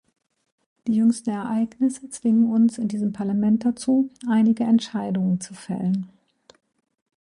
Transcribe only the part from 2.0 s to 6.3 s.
zwingen uns in diesem Parlament dazu, einige Entscheidungen zu fällen.